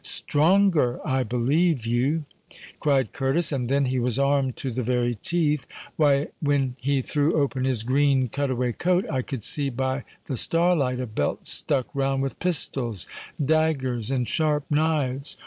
"Stronger! 0.03 0.99
I 1.05 1.21
believe 1.21 1.85
you," 1.85 2.25
cried 2.79 3.13
Curtis. 3.13 3.51
"And 3.51 3.69
then 3.69 3.85
he 3.85 3.99
was 3.99 4.17
armed 4.17 4.55
to 4.55 4.71
the 4.71 4.81
very 4.81 5.13
teeth. 5.13 5.67
Why, 5.95 6.29
when 6.39 6.75
he 6.79 7.03
threw 7.03 7.33
open 7.39 7.65
his 7.65 7.83
green 7.83 8.27
cut 8.27 8.49
away 8.49 8.73
coat, 8.73 9.05
I 9.11 9.21
could 9.21 9.43
see 9.43 9.69
by 9.69 10.03
the 10.25 10.37
starlight 10.37 10.99
a 10.99 11.05
belt 11.05 11.45
stuck 11.45 11.85
round 11.93 12.23
with 12.23 12.39
pistols, 12.39 13.05
daggers, 13.39 14.09
and 14.09 14.27
sharp 14.27 14.65
knives. 14.71 15.37